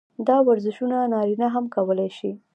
دا 0.27 0.37
ورزشونه 0.47 0.97
نارينه 1.13 1.47
هم 1.55 1.65
کولے 1.75 2.07
شي- 2.17 2.31